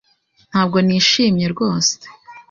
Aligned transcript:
Ntabwo 0.49 0.77
nishimye 0.85 1.45
rwose. 1.53 1.95